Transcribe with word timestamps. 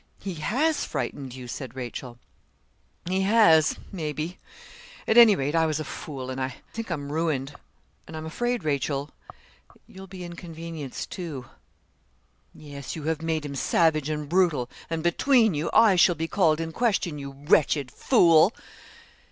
He 0.19 0.33
has 0.33 0.83
frightened 0.83 1.35
you' 1.35 1.47
said 1.47 1.75
Rachel. 1.75 2.17
'He 3.07 3.21
has, 3.21 3.75
maybe. 3.91 4.39
At 5.07 5.15
any 5.15 5.35
rate, 5.35 5.53
I 5.53 5.67
was 5.67 5.79
a 5.79 5.83
fool, 5.83 6.31
and 6.31 6.41
I 6.41 6.55
think 6.73 6.89
I'm 6.89 7.11
ruined; 7.11 7.53
and 8.07 8.17
I'm 8.17 8.25
afraid, 8.25 8.63
Rachel, 8.63 9.11
you'll 9.85 10.07
be 10.07 10.23
inconvenienced 10.23 11.11
too.' 11.11 11.45
'Yes, 12.51 12.95
you 12.95 13.03
have 13.03 13.21
made 13.21 13.45
him 13.45 13.53
savage 13.53 14.09
and 14.09 14.27
brutal; 14.27 14.71
and 14.89 15.03
between 15.03 15.53
you, 15.53 15.69
I 15.71 15.97
shall 15.97 16.15
be 16.15 16.27
called 16.27 16.59
in 16.59 16.71
question, 16.71 17.19
you 17.19 17.33
wretched 17.33 17.91
fool!' 17.91 18.55